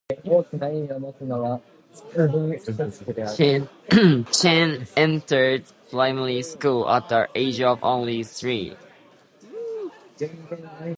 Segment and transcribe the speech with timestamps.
[0.09, 0.57] Chen
[4.97, 8.75] entered primary school at the age of only three.